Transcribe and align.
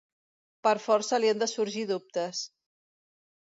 Per 0.67 0.71
força 0.85 1.19
li 1.19 1.29
han 1.33 1.43
de 1.43 1.49
sorgir 1.51 1.85
dubtes. 1.93 2.41